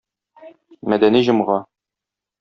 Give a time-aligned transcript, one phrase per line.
[0.93, 1.59] Мәдәни җомга.